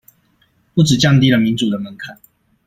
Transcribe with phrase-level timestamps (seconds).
[0.73, 2.17] 不只降低了民主的門檻